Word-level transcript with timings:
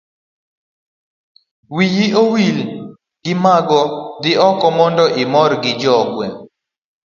wiyi 1.75 2.05
owil 2.21 2.57
gi 3.23 3.33
mago 3.43 3.81
dhi 4.21 4.31
oko 4.49 4.67
mondo 4.77 5.05
imor 5.23 5.51
gi 5.63 5.71
jo 5.81 5.95
gweng' 6.13 6.37